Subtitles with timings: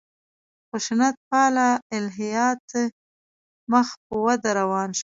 [0.69, 2.67] خشونت پاله الهیات
[3.71, 4.99] مخ په وده روان شول.